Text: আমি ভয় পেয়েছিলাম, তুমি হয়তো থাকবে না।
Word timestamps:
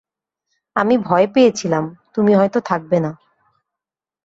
আমি 0.75 0.95
ভয় 0.97 1.27
পেয়েছিলাম, 1.27 1.83
তুমি 2.15 2.31
হয়তো 2.35 2.59
থাকবে 2.61 2.97
না। 2.99 3.11